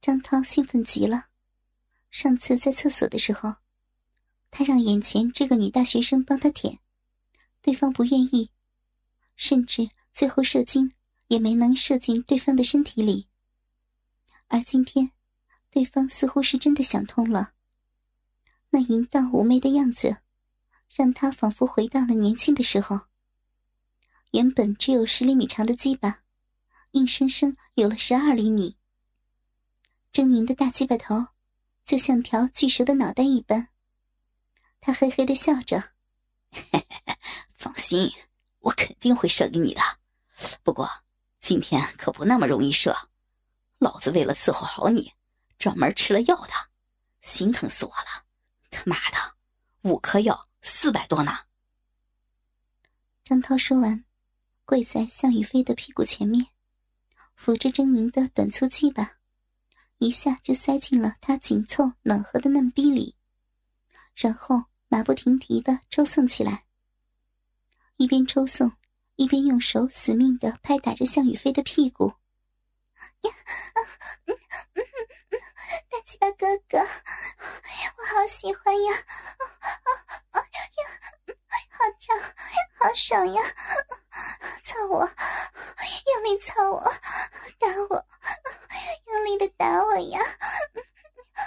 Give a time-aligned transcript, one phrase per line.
[0.00, 1.26] 张涛兴奋极了。
[2.10, 3.54] 上次在厕所的时候，
[4.50, 6.80] 他让眼前这个女大学生帮他舔，
[7.60, 8.50] 对方不愿意，
[9.36, 10.92] 甚至最后射精
[11.28, 13.28] 也没能射进对方的身体里。
[14.48, 15.12] 而今天，
[15.70, 17.52] 对方似乎是真的想通了。
[18.70, 20.16] 那淫荡妩媚的样子，
[20.96, 23.02] 让他仿佛回到了年轻的时候。
[24.32, 26.22] 原本只有十厘米长的鸡巴，
[26.92, 28.76] 硬生生有了十二厘米。
[30.12, 31.28] 狰狞的大鸡巴头，
[31.84, 33.68] 就像条巨蛇的脑袋一般。
[34.80, 35.92] 他嘿嘿的笑着
[37.54, 38.10] ：“放心，
[38.58, 39.80] 我肯定会射给你的。
[40.62, 40.90] 不过
[41.40, 42.96] 今天可不那么容易射。
[43.78, 45.12] 老子为了伺候好你，
[45.58, 46.52] 专门吃了药的，
[47.22, 48.26] 心疼死我了。
[48.70, 49.36] 他妈的，
[49.82, 51.38] 五颗药四百多呢。”
[53.24, 54.04] 张涛说完。
[54.64, 56.46] 跪在向宇飞的屁股前面，
[57.34, 59.18] 扶着狰狞的短粗鸡巴，
[60.00, 63.14] 一下就塞进了他紧凑暖和的嫩逼里，
[64.14, 66.64] 然后马不停蹄的抽送起来。
[67.96, 68.72] 一边抽送，
[69.16, 72.14] 一边用手死命的拍打着向宇飞的屁股。
[73.20, 73.30] 呀，
[74.24, 74.34] 嗯
[74.74, 74.84] 嗯
[75.30, 75.38] 嗯
[75.90, 79.04] 大鸡巴哥哥，我好喜欢呀！
[81.72, 82.18] 好胀，
[82.78, 83.42] 好爽呀！
[84.62, 86.80] 操我，用力操我，
[87.58, 88.06] 打我，
[89.06, 90.20] 用力的打我呀！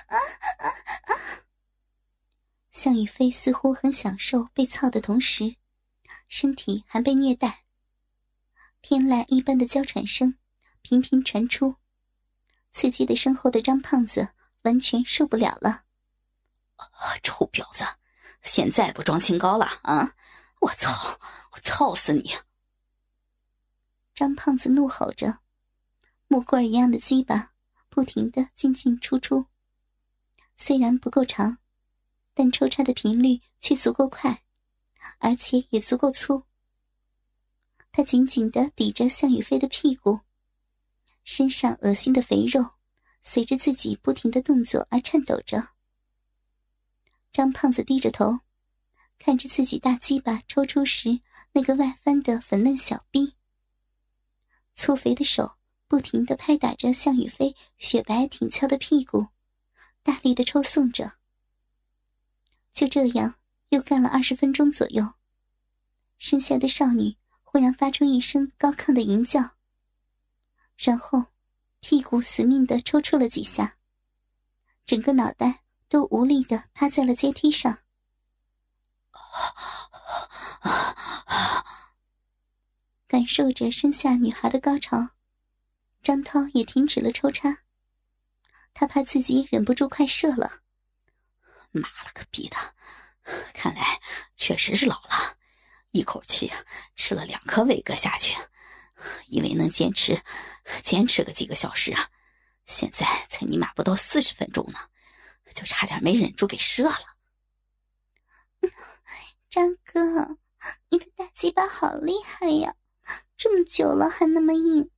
[0.08, 0.18] 啊
[0.58, 1.14] 啊啊！
[2.72, 5.58] 向宇飞似乎很享受被操的同时，
[6.30, 7.66] 身体还被虐待。
[8.82, 10.38] 天籁一般的娇喘声
[10.82, 11.76] 频频传出，
[12.72, 14.30] 刺激的身后的张胖子
[14.62, 15.84] 完全受不了了。
[17.22, 17.84] 臭婊子，
[18.44, 20.16] 现在不装清高了啊！
[20.62, 21.20] 我操！
[21.52, 22.34] 我操死你！
[24.16, 25.40] 张胖子怒吼着，
[26.30, 27.52] 木棍一样的鸡巴
[27.90, 29.48] 不停的进进出出。
[30.56, 31.58] 虽然不够长，
[32.34, 34.44] 但抽插的频率却足够快，
[35.20, 36.44] 而且也足够粗。
[37.92, 40.20] 他紧紧的抵着向宇飞的屁股，
[41.24, 42.72] 身上恶心的肥肉
[43.24, 45.70] 随着自己不停的动作而颤抖着。
[47.32, 48.40] 张胖子低着头。
[49.20, 51.22] 看着自己大鸡巴抽出时
[51.54, 53.36] 那个外翻的粉嫩小臂，
[54.74, 55.50] 粗肥的手
[55.88, 59.28] 不停的拍打着向宇飞雪白挺翘的屁股，
[60.02, 61.14] 大力的抽送着。
[62.74, 63.36] 就这样
[63.70, 65.14] 又干了二十分钟左右，
[66.18, 69.52] 身下的少女忽然发出一声高亢的吟叫，
[70.78, 71.26] 然后
[71.80, 73.78] 屁股死命的抽搐了几下，
[74.86, 77.78] 整个脑袋都无力的趴在了阶梯上。
[83.08, 85.10] 感受着身下女孩的高潮，
[86.02, 87.60] 张涛也停止了抽插。
[88.74, 90.63] 他怕自己忍不住快射了。
[91.80, 92.58] 妈了个逼的！
[93.54, 94.00] 看来
[94.36, 95.38] 确实是老了，
[95.92, 96.52] 一口气
[96.96, 98.36] 吃了两颗伟哥下去，
[99.28, 100.22] 以为能坚持
[100.84, 102.10] 坚持个几个小时啊，
[102.66, 104.80] 现在才尼玛不到四十分钟呢，
[105.56, 107.16] 就差点没忍住给射了。
[109.50, 110.38] 张哥，
[110.90, 112.76] 你的大鸡巴好厉害呀！
[113.38, 114.90] 这么久了还那么硬，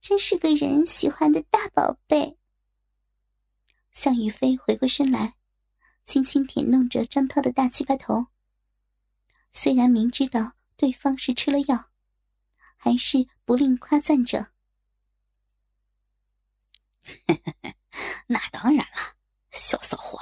[0.00, 2.38] 真是个人人喜欢的大宝贝。
[3.92, 5.34] 向宇飞回过身来，
[6.10, 8.26] 轻轻舔弄着张涛的大鸡巴头。
[9.52, 11.90] 虽然明知道对方是吃了药，
[12.76, 14.50] 还是不吝夸赞着
[18.26, 19.14] ：“那当然了，
[19.52, 20.18] 小骚货，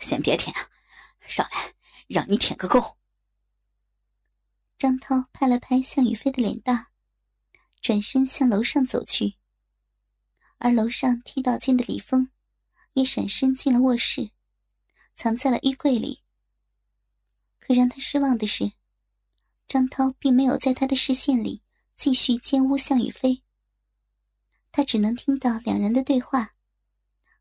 [0.00, 0.68] 先别舔啊，
[1.28, 1.72] 上来。”
[2.08, 2.96] 让你舔个够。
[4.78, 6.86] 张涛拍了拍向宇飞的脸蛋，
[7.82, 9.34] 转身向楼上走去。
[10.56, 12.30] 而楼上踢到间的李峰，
[12.94, 14.30] 也闪身进了卧室，
[15.18, 16.22] 藏在了衣柜里。
[17.58, 18.70] 可让他失望的是，
[19.66, 21.60] 张涛并没有在他的视线里
[21.96, 23.42] 继续奸污向宇飞。
[24.70, 26.54] 他只能听到两人的对话，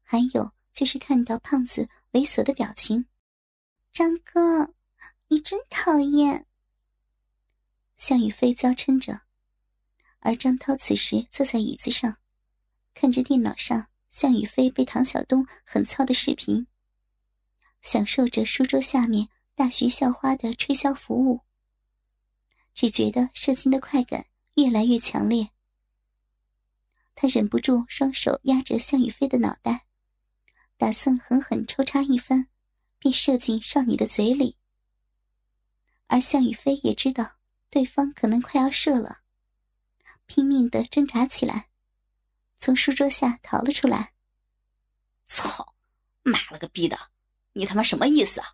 [0.01, 3.05] 还有就是看到胖子猥琐的表情。
[3.93, 4.73] 张哥，
[5.27, 6.47] 你真讨厌。
[7.95, 9.21] 向宇飞娇嗔着，
[10.19, 12.17] 而张涛此时坐在椅子上，
[12.95, 16.65] 看着电脑上向宇飞被唐晓东狠操的视频，
[17.89, 21.39] 享受着书桌下面大徐校花的吹箫服务，
[22.73, 24.25] 只觉得射精的快感
[24.55, 25.51] 越来越强烈。
[27.15, 29.85] 他忍不住双手压着向宇飞的脑袋，
[30.75, 32.49] 打算狠狠抽插一番。
[32.99, 34.57] 便射进少女的嘴里，
[36.07, 37.35] 而向宇飞也知道
[37.69, 39.19] 对方可能快要射了，
[40.25, 41.69] 拼命的挣扎起来，
[42.57, 44.13] 从书桌下逃了出来。
[45.27, 45.75] 操，
[46.23, 46.97] 妈了个逼的，
[47.57, 48.53] 你他妈什么意思啊？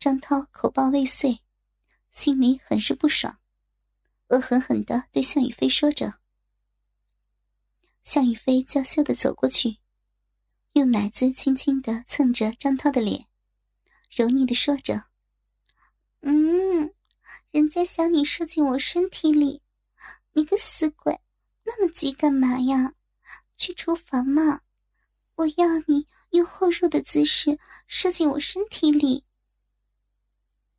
[0.00, 1.38] 张涛口爆未遂，
[2.10, 3.38] 心里很是不爽，
[4.26, 6.14] 恶狠狠地对向宇飞说着。
[8.02, 9.78] 向宇飞娇羞的走过去，
[10.72, 13.28] 用奶子轻轻的蹭着张涛的脸，
[14.10, 15.04] 柔腻的说着
[16.22, 16.92] ：“嗯，
[17.52, 19.62] 人家想你射进我身体里，
[20.32, 21.20] 你个死鬼，
[21.62, 22.94] 那么急干嘛呀？
[23.56, 24.62] 去厨房嘛，
[25.36, 29.24] 我要你用后入的姿势射进我身体里。”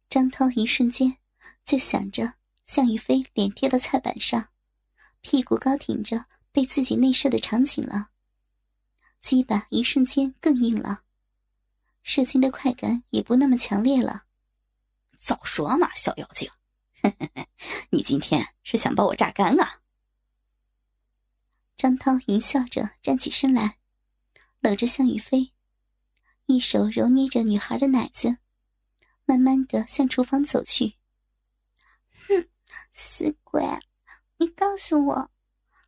[0.08, 1.18] 张涛一瞬间
[1.66, 2.36] 就想着
[2.68, 4.50] 向雨飞脸贴到菜板上，
[5.22, 6.26] 屁股高挺着。
[6.56, 8.12] 被自己内射的场景了，
[9.24, 11.02] 鸡巴一瞬间更硬了，
[12.04, 14.26] 射精的快感也不那么强烈了。
[15.18, 16.48] 早说嘛，小妖精，
[17.90, 19.82] 你今天是想把我榨干啊？
[21.76, 23.80] 张涛淫笑着站起身来，
[24.64, 25.52] 搂着向宇飞，
[26.46, 28.38] 一手揉捏着女孩的奶子，
[29.26, 30.96] 慢慢的向厨房走去。
[32.30, 32.48] 哼，
[32.94, 33.62] 死鬼，
[34.38, 35.30] 你告诉我。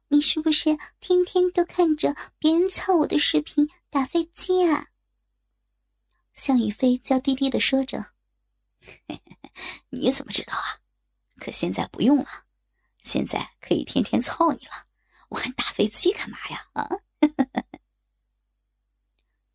[0.10, 4.88] 你是不是天天都看着别人操我的视频打飞机啊？
[6.34, 8.12] 向宇飞娇滴滴的说着
[9.90, 10.84] ：“你怎么知道啊？
[11.40, 12.28] 可现在不用了，
[13.04, 14.86] 现在可以天天操你了，
[15.30, 16.90] 我还打飞机干嘛呀？”啊！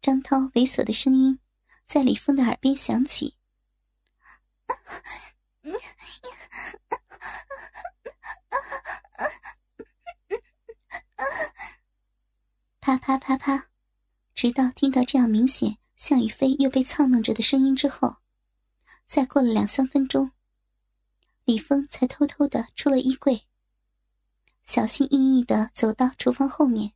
[0.03, 1.39] 张涛猥琐的声音
[1.85, 3.37] 在李峰的耳边响起。
[12.81, 13.69] 啪啪啪啪，
[14.35, 18.17] 直到听到这样明显向雨飞又被操弄着的声音之后，
[19.07, 20.33] 再过了两三分钟，
[21.45, 23.47] 李峰才偷偷的出了衣柜，
[24.65, 26.95] 小心翼翼的走到厨房后面，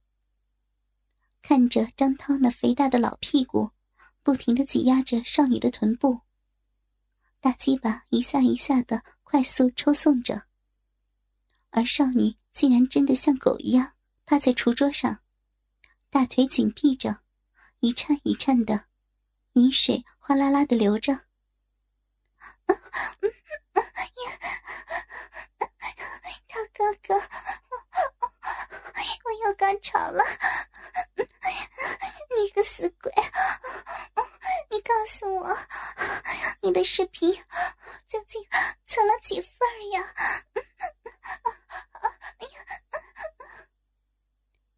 [1.47, 3.71] 看着张涛那肥大的老屁股，
[4.23, 6.23] 不停的挤压着少女的臀部，
[7.39, 10.45] 大鸡巴一下一下的快速抽送着，
[11.69, 13.93] 而少女竟然真的像狗一样
[14.25, 15.21] 趴在厨桌上。
[16.09, 17.21] 大腿紧闭着，
[17.81, 18.87] 一颤一颤的，
[19.53, 21.13] 饮水哗啦啦的流着。
[26.47, 27.21] 大哥哥，
[29.25, 30.23] 我又高潮了！
[32.37, 33.11] 你个死鬼，
[34.71, 35.57] 你告诉我，
[36.63, 37.33] 你的视频
[38.09, 38.43] 究竟
[38.87, 39.51] 存了几份
[39.93, 40.15] 呀？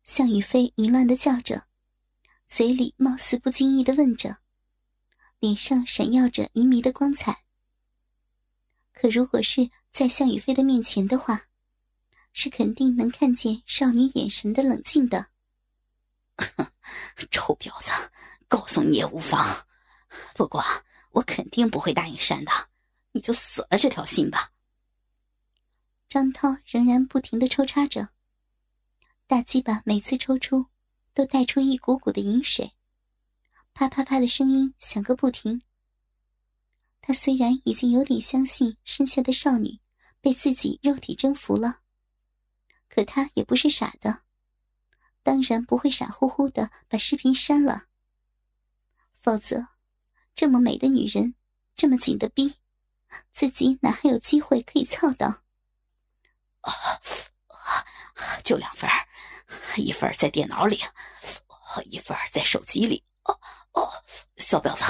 [0.05, 1.67] 向宇飞淫乱的叫着，
[2.49, 4.39] 嘴里貌似不经意的问着，
[5.39, 7.45] 脸上闪耀着淫迷的光彩。
[8.93, 11.47] 可如果是在向宇飞的面前的话，
[12.39, 15.29] 是肯定能看见少女眼神的冷静的。
[17.31, 17.91] 臭婊子，
[18.47, 19.43] 告诉你也无妨，
[20.35, 20.63] 不过
[21.13, 22.53] 我肯定不会答应删的，
[23.13, 24.53] 你就死了这条心吧。
[26.11, 28.11] 张涛仍然不停的抽插着。
[29.27, 30.67] 大鸡巴每次抽出，
[31.15, 32.75] 都带出一股股的饮水，
[33.73, 35.63] 啪啪啪的声音响个不停。
[37.01, 39.81] 他虽然已经有点相信身下的少女
[40.21, 41.81] 被自己肉体征服了，
[42.89, 44.23] 可他也不是傻的，
[45.23, 47.85] 当然不会傻乎乎的把视频删了。
[49.21, 49.67] 否则，
[50.35, 51.35] 这么美的女人，
[51.75, 52.59] 这么紧的逼，
[53.33, 55.43] 自己哪还有机会可以操到？
[56.61, 56.73] 啊！
[58.43, 58.89] 就两份
[59.77, 60.81] 一份在电脑里，
[61.85, 63.05] 一份在手机里。
[63.25, 63.39] 哦
[63.73, 63.91] 哦，
[64.37, 64.85] 小婊子，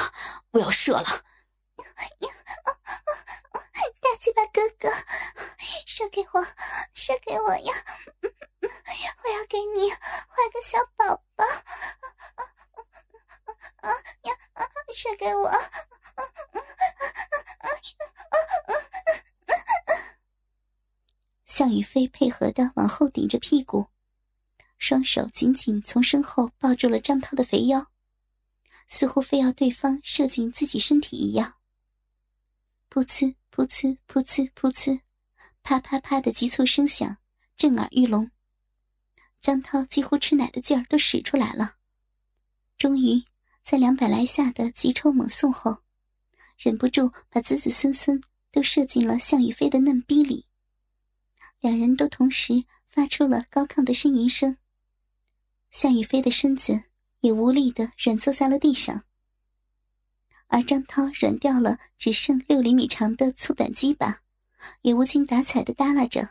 [0.50, 1.24] 我要射了！
[4.00, 4.88] 大鸡巴哥哥，
[5.86, 6.44] 射给我，
[6.94, 7.74] 射给我呀！
[8.60, 11.44] 我要给你怀个小宝宝！
[13.82, 13.90] 啊
[14.22, 14.34] 呀，
[14.94, 15.50] 射给我！
[21.46, 23.86] 向宇飞配合的往后顶着屁股，
[24.78, 27.86] 双手紧紧从身后抱住了张涛的肥腰，
[28.88, 31.54] 似乎非要对方射进自己身体一样。
[32.96, 34.98] 噗呲噗呲噗呲噗呲，
[35.62, 37.14] 啪啪啪的急促声响
[37.54, 38.30] 震耳欲聋，
[39.42, 41.74] 张涛几乎吃奶的劲儿都使出来了。
[42.78, 43.22] 终于
[43.62, 45.76] 在两百来下的急抽猛送后，
[46.56, 48.18] 忍不住把子子孙孙
[48.50, 50.46] 都射进了向宇飞的嫩逼里。
[51.60, 54.56] 两人都同时发出了高亢的呻吟声，
[55.70, 56.84] 向宇飞的身子
[57.20, 59.04] 也无力的软坐在了地上，
[60.48, 64.22] 而张涛软掉了只剩六厘米长的粗短鸡巴，
[64.82, 66.30] 也无精打采的耷拉着，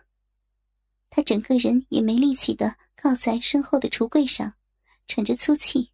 [1.09, 4.53] 他整个人也没力气的靠在身后的橱柜上，
[5.07, 5.91] 喘着粗气。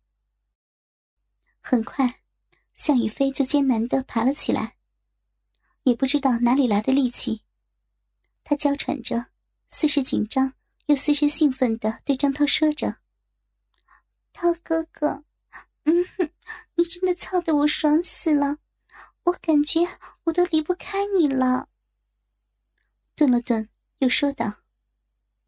[1.59, 2.21] 很快，
[2.73, 4.75] 向宇飞就艰难的爬了起来，
[5.83, 7.41] 也不知道哪里来的力气，
[8.43, 9.27] 他娇喘着，
[9.69, 10.53] 似是紧张
[10.87, 12.97] 又似是兴奋的对张涛说着
[14.33, 15.23] ：“涛哥哥，
[15.83, 16.29] 嗯哼，
[16.75, 18.57] 你真的操得我爽死了，
[19.23, 19.79] 我感觉
[20.23, 21.69] 我都离不开你了。”
[23.15, 23.69] 顿了顿，
[23.99, 24.61] 又说道：“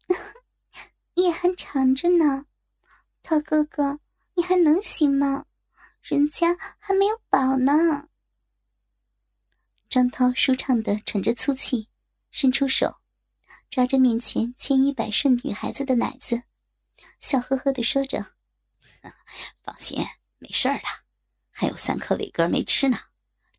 [1.14, 2.46] 夜还长着呢，
[3.22, 4.00] 涛哥哥，
[4.34, 5.46] 你还能行吗？
[6.02, 8.08] 人家还没有饱呢。”
[9.88, 11.88] 张涛舒畅的喘着粗气，
[12.32, 12.96] 伸出手，
[13.70, 16.42] 抓着面前千依百顺女孩子的奶子，
[17.20, 18.34] 笑呵呵的说着
[19.62, 20.04] ：“放心，
[20.44, 20.82] 没事的，
[21.50, 22.98] 还有三颗伟哥没吃呢，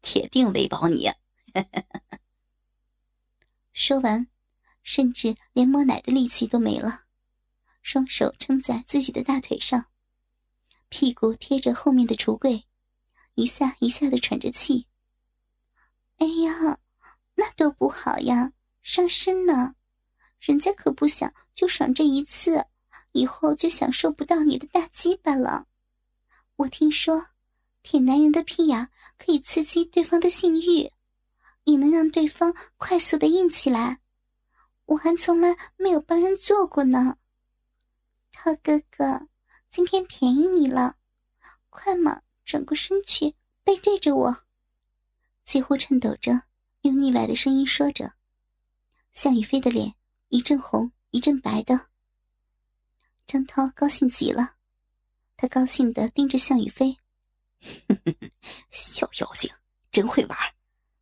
[0.04, 1.12] 铁定喂饱你。
[3.74, 4.27] ”说完，
[4.84, 7.06] 甚至连摸奶的力气都没了，
[7.82, 9.88] 双手撑在自己的大腿上，
[10.89, 12.65] 屁股贴着后面的橱柜，
[13.34, 14.86] 一下一下的喘着气。
[16.18, 16.77] 哎呀，
[17.34, 19.74] 那多不好呀，伤身呢！
[20.39, 22.63] 人家可不想就爽这一次，
[23.12, 25.65] 以后就享受不到你的大鸡巴了。
[26.57, 27.27] 我听说，
[27.83, 30.91] 舔男人的屁眼可以刺激对方的性欲。
[31.65, 34.00] 也能让对方快速的硬起来，
[34.85, 37.17] 我还从来没有帮人做过呢。
[38.31, 39.27] 涛哥哥，
[39.71, 40.97] 今天便宜你了，
[41.71, 43.33] 快嘛，转过身去，
[43.63, 44.43] 背对着我，
[45.43, 46.43] 几乎颤抖着，
[46.81, 48.13] 用腻歪的声音说着。
[49.13, 49.95] 向宇飞的脸
[50.27, 51.88] 一阵红一阵白的。
[53.25, 54.54] 张涛高兴极了，
[55.38, 56.98] 他高兴的盯着向宇飞，
[58.72, 59.51] 小妖精
[59.92, 60.38] 真会玩。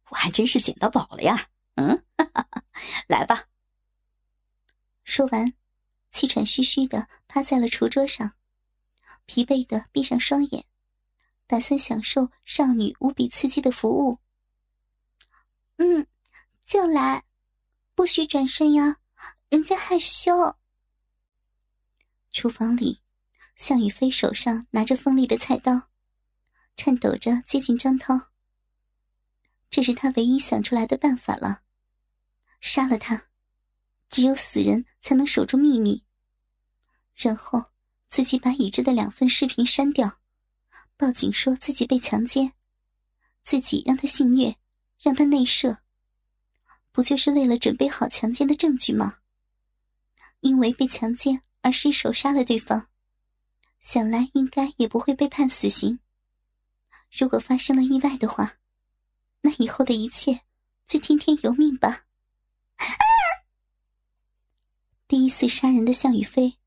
[0.09, 1.49] 我还真是捡到宝了呀！
[1.75, 2.03] 嗯，
[3.07, 3.47] 来吧。
[5.03, 5.53] 说完，
[6.11, 8.33] 气喘吁吁的趴在了厨桌上，
[9.25, 10.65] 疲惫的闭上双眼，
[11.47, 14.19] 打算享受少女无比刺激的服务。
[15.77, 16.05] 嗯，
[16.63, 17.23] 就来，
[17.95, 18.97] 不许转身呀，
[19.49, 20.55] 人家害羞。
[22.31, 23.01] 厨房里，
[23.55, 25.89] 向宇飞手上拿着锋利的菜刀，
[26.75, 28.29] 颤抖着接近张涛。
[29.69, 31.61] 这是他唯一想出来的办法了，
[32.61, 33.27] 杀了他，
[34.09, 36.03] 只有死人才能守住秘密。
[37.15, 37.71] 然后
[38.09, 40.19] 自己把已知的两份视频删掉，
[40.97, 42.53] 报警说自己被强奸，
[43.43, 44.57] 自己让他性虐，
[44.99, 45.79] 让他内射，
[46.91, 49.19] 不就是为了准备好强奸的证据吗？
[50.41, 52.89] 因为被强奸而失手杀了对方，
[53.83, 55.99] 想来应该也不会被判死刑。
[57.11, 58.55] 如果发生了意外的话。
[59.45, 60.39] 那以后的一切，
[60.87, 62.05] 就听天由命吧。
[65.05, 66.57] 第一次杀人的向宇飞，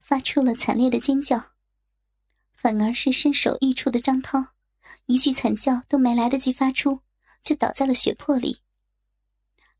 [0.00, 1.52] 发出了惨烈的尖叫。
[2.54, 4.42] 反而是身首异处的张涛，
[5.04, 7.00] 一句惨叫都没来得及发出，
[7.42, 8.62] 就倒在了血泊里。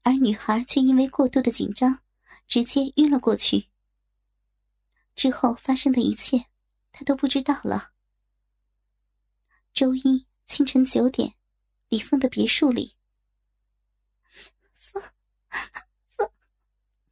[0.03, 2.01] 而女孩却因为过度的紧张，
[2.47, 3.69] 直接晕了过去。
[5.17, 6.45] 之后发生的一切，
[6.93, 7.91] 他都不知道了。
[9.73, 11.35] 周一清晨九点。
[11.89, 12.97] 李峰的别墅里，
[14.75, 15.03] 峰，
[16.17, 16.33] 峰，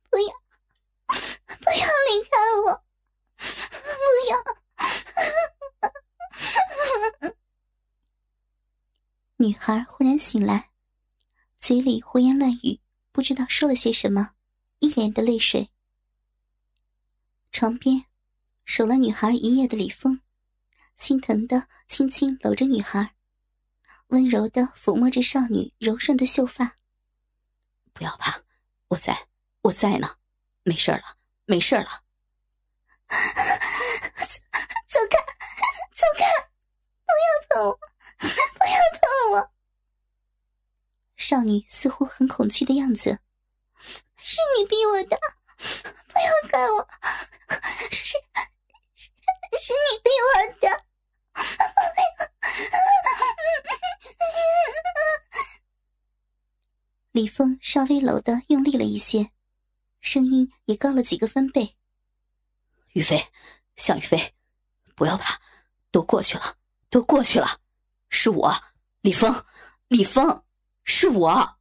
[0.09, 0.35] 不要，
[1.59, 2.31] 不要离开
[2.65, 2.83] 我，
[3.37, 4.33] 不要！
[9.37, 10.71] 女孩忽然醒来，
[11.59, 12.81] 嘴里胡言乱语，
[13.13, 14.31] 不知道说了些什么，
[14.79, 15.71] 一脸的泪水。
[17.53, 18.07] 床边，
[18.71, 20.21] 守了女孩一夜的李峰，
[20.97, 23.17] 心疼的轻轻搂着女孩。
[24.07, 26.77] 温柔的抚摸着少女柔顺的秀发。
[27.93, 28.41] 不要怕，
[28.87, 29.27] 我在，
[29.63, 30.15] 我在呢，
[30.63, 32.05] 没事了，没事了。
[34.87, 35.19] 走开，
[35.93, 36.25] 走开，
[37.05, 37.81] 不要碰我，
[38.21, 38.33] 不要
[38.93, 39.51] 碰我。
[41.17, 43.19] 少女似乎很恐惧的样子。
[44.17, 45.19] 是你逼我的，
[45.59, 46.89] 不要怪我，
[47.91, 48.17] 是
[49.53, 50.85] 是是你逼我的。
[57.13, 59.31] 李峰稍微搂的用力了一些，
[60.01, 61.77] 声音也高了几个分贝。
[62.93, 63.25] 雨飞，
[63.77, 64.35] 向雨飞，
[64.95, 65.41] 不要怕，
[65.91, 66.57] 都过去了，
[66.89, 67.61] 都过去了，
[68.09, 68.53] 是我，
[69.01, 69.45] 李峰，
[69.89, 70.45] 李峰，
[70.85, 71.59] 是我。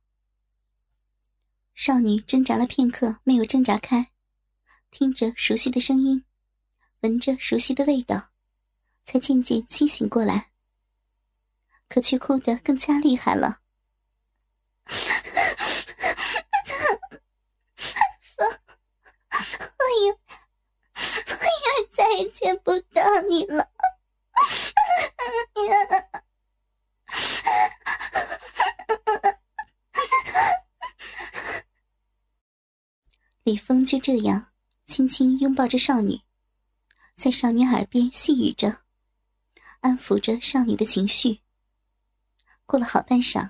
[1.73, 4.11] 少女挣扎了片刻，没有挣扎开，
[4.91, 6.23] 听着熟悉的声音，
[7.01, 8.29] 闻着熟悉的味道，
[9.05, 10.51] 才渐渐清醒过来，
[11.87, 13.61] 可却哭得更加厉害了。
[19.77, 20.17] 我以为，
[20.95, 23.69] 我以为再也见不到你了。
[33.43, 34.51] 李峰就这样
[34.85, 36.19] 轻轻拥抱着少女，
[37.19, 38.79] 在少女耳边细语着，
[39.81, 41.41] 安抚着少女的情绪。
[42.65, 43.49] 过了好半晌，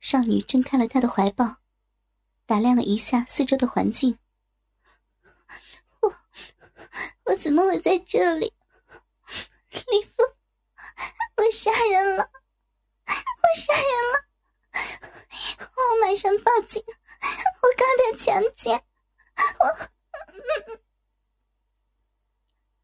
[0.00, 1.56] 少女挣开了他的怀抱，
[2.44, 4.18] 打量了一下四周的环境。
[6.00, 6.14] 我，
[7.24, 8.52] 我怎么会在这里？
[9.70, 10.26] 李峰，
[11.36, 12.30] 我杀人了，
[13.06, 14.28] 我杀人了！
[15.74, 16.84] 我马上报警，
[17.62, 18.84] 我刚才强奸。
[19.58, 19.64] 我，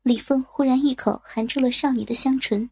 [0.04, 2.68] 李峰忽然一口含住了少女的香唇，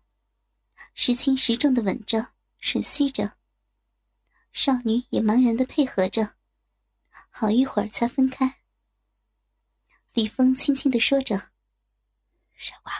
[0.92, 2.28] 时轻时重的吻着、
[2.60, 3.32] 吮吸着。
[4.52, 6.34] 少女也茫然的配合着，
[7.30, 8.58] 好一会儿才分开。
[10.12, 11.52] 李峰轻轻的说着
[12.54, 12.92] ：“傻瓜，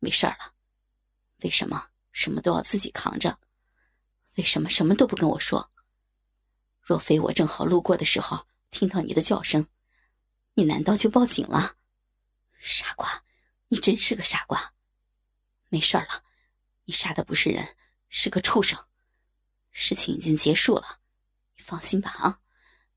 [0.00, 0.52] 没事了。
[1.38, 3.38] 为什么什么都要自己扛着？
[4.34, 5.70] 为什么什么都不跟我说？
[6.82, 9.66] 若非我正好路过的时候听到你的叫声。”
[10.52, 11.76] 你难道就报警了？
[12.58, 13.24] 傻瓜，
[13.68, 14.74] 你真是个傻瓜。
[15.68, 16.24] 没事了，
[16.84, 17.76] 你杀的不是人，
[18.08, 18.78] 是个畜生。
[19.70, 21.00] 事情已经结束了，
[21.56, 22.40] 你放心吧啊！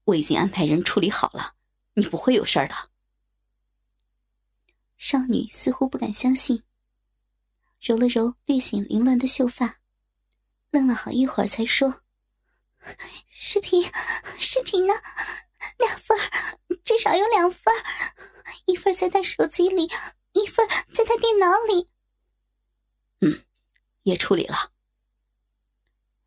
[0.06, 1.56] 我已经安排人处理好了，
[1.94, 2.90] 你不会有事的。
[4.98, 6.64] 少女似乎不敢相信，
[7.80, 9.80] 揉了揉略显凌乱的秀发，
[10.72, 12.02] 愣了好一会儿，才说
[13.30, 13.84] ：“视频，
[14.40, 14.94] 视频呢？
[15.78, 16.18] 两份
[16.84, 17.74] 至少有两份
[18.66, 19.88] 一份在他手机里，
[20.34, 21.88] 一份在他电脑里。
[23.20, 23.44] 嗯，
[24.04, 24.72] 也处理了。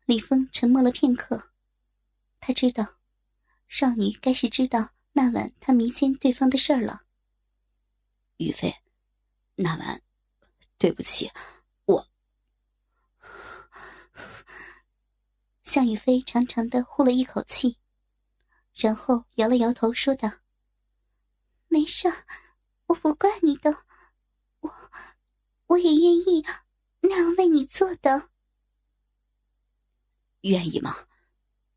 [0.05, 1.49] 李峰沉默了片刻，
[2.39, 2.97] 他知道，
[3.67, 7.03] 少女该是知道那晚他迷奸对方的事儿了。
[8.37, 8.75] 于飞，
[9.55, 10.01] 那晚，
[10.77, 11.31] 对不起，
[11.85, 12.07] 我。
[15.63, 17.77] 向宇飞长长的呼了一口气。
[18.73, 20.29] 然后摇了摇头，说道
[21.69, 22.09] ：“没事，
[22.87, 23.85] 我不怪你的，
[25.75, 26.45] 我也愿意
[27.01, 28.29] 那样为你做的。
[30.41, 30.95] 愿意吗？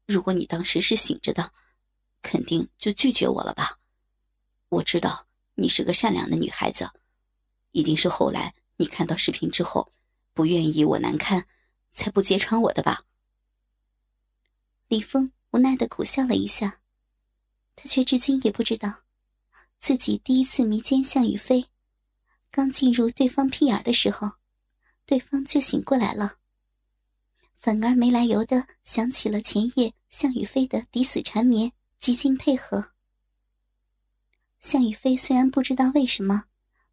[0.06, 1.52] 如果你当时是醒着的，
[2.22, 3.80] 肯定就拒绝我了吧？
[4.68, 6.88] 我知道你是个善良的女孩子，
[7.72, 9.92] 一定是后来你看到视频之后，
[10.32, 11.44] 不愿意我难堪，
[11.90, 13.02] 才不揭穿我的吧？”
[14.86, 16.80] 李峰无奈的苦笑了一下。
[17.74, 18.92] 他却至今也不知道，
[19.80, 21.64] 自己第一次迷奸向雨飞，
[22.58, 24.32] 刚进入对方屁眼的时候，
[25.06, 26.38] 对方就醒过来了，
[27.54, 32.90] 反而没来由的想起了前夜向雨飞的抵死缠绵，极尽配合。
[34.58, 36.46] 向雨飞虽然不知道为什么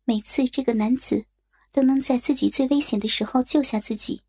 [0.03, 1.25] 每次这个男子
[1.71, 4.21] 都能在自己最危险的时候救下自己，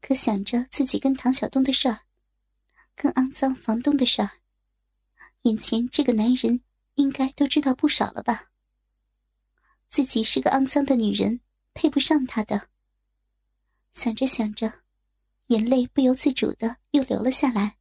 [0.00, 2.00] 可想着自己跟唐小东的事儿，
[2.94, 4.30] 跟肮脏房东的事儿。
[5.42, 6.62] 眼前这个男人
[6.94, 8.46] 应该都知道不少了吧？
[9.88, 11.40] 自己是个肮脏的女人，
[11.74, 12.68] 配不上他的。
[13.92, 14.82] 想着想着，
[15.46, 17.76] 眼泪不由自主的又流了下来。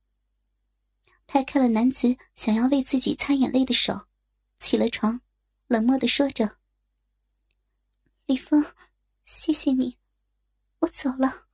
[1.27, 4.07] 拍开了男子想要为自己擦眼泪的手，
[4.59, 5.19] 起了床，
[5.67, 6.57] 冷漠的说着
[8.27, 8.63] ：“李峰，
[9.25, 9.97] 谢谢你，
[10.79, 11.47] 我走了。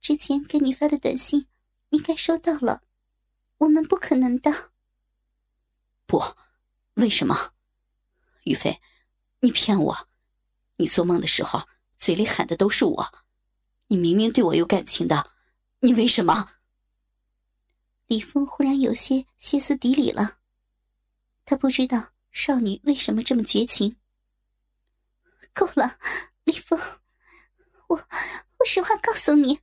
[0.00, 1.46] 之前给你发的短信，
[1.88, 2.82] 应该收到了。
[3.56, 4.72] 我们不可能的。”
[6.06, 6.22] 不，
[6.94, 7.54] 为什么？
[8.44, 8.78] 于飞，
[9.44, 10.08] 你骗我！
[10.76, 13.12] 你做梦的时候嘴里喊的都是我，
[13.88, 15.30] 你明明对我有感情的，
[15.80, 16.48] 你为什么？
[18.06, 20.38] 李峰忽然有些歇斯底里了，
[21.44, 22.02] 他不知道
[22.32, 23.94] 少女为什么这么绝情。
[25.52, 25.98] 够了，
[26.44, 26.80] 李峰，
[27.88, 29.60] 我我实话告诉你，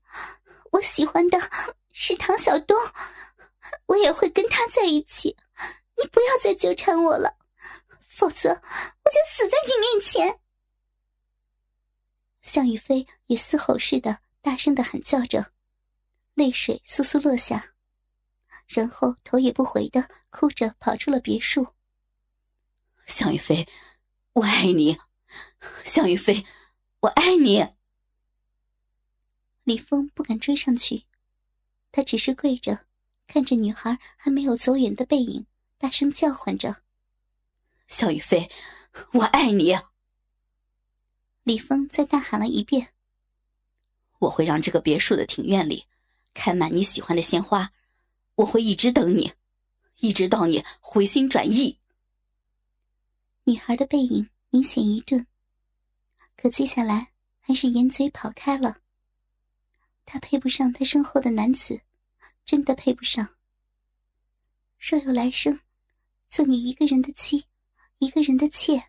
[0.70, 1.40] 我喜欢的
[1.92, 2.78] 是唐小东，
[3.88, 5.36] 我也会跟他在一起。
[5.98, 7.36] 你不要再纠缠我了，
[8.22, 10.40] 否则我就死在你面前！
[12.44, 15.52] 向雨飞也嘶吼似的大声的喊叫着，
[16.36, 17.74] 泪水簌簌落下，
[18.68, 21.74] 然后头也不回的哭着跑出了别墅。
[23.08, 23.68] 向雨飞，
[24.34, 25.00] 我爱你，
[25.84, 26.46] 向雨飞，
[27.00, 27.68] 我爱你。
[29.64, 31.08] 李峰不敢追上去，
[31.92, 32.86] 他只是跪着，
[33.26, 35.48] 看着女孩还没有走远的背影。
[35.80, 36.84] 大声叫唤着
[37.92, 38.50] ：“肖雨飞，
[39.12, 39.78] 我爱你！”
[41.44, 42.94] 李峰再大喊了一遍
[44.20, 45.86] ：“我会让这个别墅的庭院里
[46.34, 47.72] 开满你喜欢的鲜花，
[48.36, 49.34] 我会一直等你，
[49.98, 51.78] 一直到你回心转意。”
[53.44, 55.28] 女孩的背影明显一顿，
[56.38, 58.78] 可接下来还是掩嘴跑开了。
[60.06, 61.82] 他配不上他身后的男子，
[62.46, 63.28] 真的配不上。
[64.80, 65.60] 若有来生，
[66.30, 67.46] 做你一个人的妻，
[68.02, 68.84] 一个人的妾，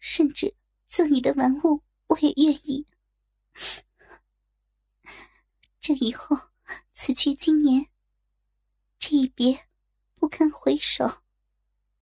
[0.00, 0.56] 甚至
[0.88, 2.84] 做你的玩物，我也愿意。
[5.78, 6.36] 这以后，
[6.92, 7.86] 此去经年，
[8.98, 9.68] 这一别，
[10.16, 11.22] 不堪回首。